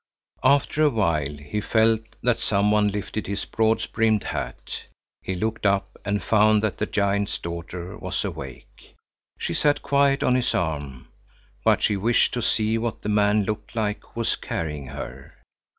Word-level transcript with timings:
After 0.43 0.81
a 0.81 0.89
while 0.89 1.37
he 1.37 1.61
felt 1.61 2.01
that 2.23 2.39
some 2.39 2.71
one 2.71 2.87
lifted 2.87 3.27
his 3.27 3.45
broad 3.45 3.85
brimmed 3.93 4.23
hat. 4.23 4.85
He 5.21 5.35
looked 5.35 5.63
up 5.63 5.95
and 6.03 6.23
found 6.23 6.63
that 6.63 6.79
the 6.79 6.87
giant's 6.87 7.37
daughter 7.37 7.95
was 7.99 8.25
awake. 8.25 8.95
She 9.37 9.53
sat 9.53 9.83
quiet 9.83 10.23
on 10.23 10.33
his 10.33 10.55
arm, 10.55 11.09
but 11.63 11.83
she 11.83 11.97
wished 11.97 12.33
to 12.33 12.41
see 12.41 12.79
what 12.79 13.03
the 13.03 13.09
man 13.09 13.43
looked 13.43 13.75
like 13.75 14.01
who 14.01 14.21
was 14.21 14.35
carrying 14.35 14.87
her. 14.87 15.35